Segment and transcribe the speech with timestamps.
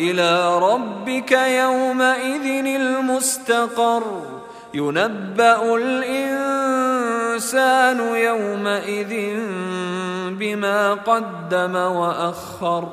[0.00, 4.02] إلى ربك يومئذ المستقر.
[4.74, 9.36] ينبأ الإنسان يومئذ
[10.30, 12.88] بما قدم وأخر.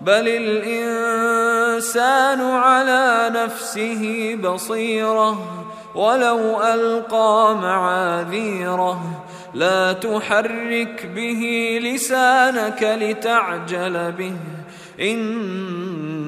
[0.00, 5.64] بل الإنسان على نفسه بصيرة.
[5.94, 9.24] ولو ألقى معاذيره.
[9.54, 14.36] لا تحرك به لسانك لتعجل به.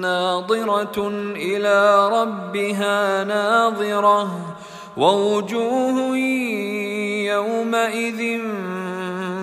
[0.00, 4.30] ناظرة إلى ربها ناظرة
[4.96, 6.16] ووجوه
[7.26, 8.40] يومئذ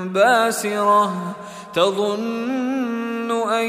[0.05, 1.35] باسرة
[1.73, 3.65] تظن أن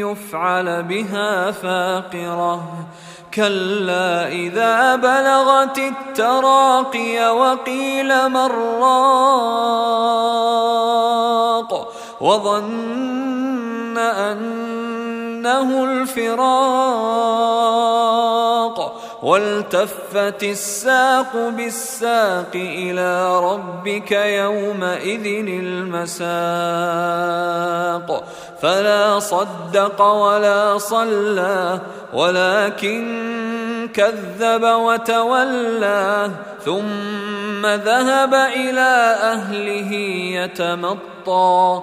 [0.00, 2.62] يفعل بها فاقرة
[3.34, 8.50] كلا إذا بلغت التراقي وقيل من
[8.82, 9.92] راق
[12.20, 13.98] وظن
[15.42, 16.42] إنه الفراق
[19.22, 25.26] والتفت الساق بالساق إلى ربك يومئذ
[26.06, 26.22] المساق.
[28.62, 31.80] فلا صدق ولا صلى
[32.12, 36.30] ولكن كذب وتولى
[36.64, 39.92] ثم ذهب إلى أهله
[40.38, 41.82] يتمطى.